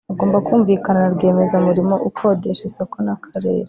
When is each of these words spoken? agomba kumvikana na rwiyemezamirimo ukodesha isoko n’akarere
agomba 0.13 0.43
kumvikana 0.45 0.99
na 1.01 1.09
rwiyemezamirimo 1.13 1.95
ukodesha 2.09 2.63
isoko 2.69 2.95
n’akarere 3.05 3.59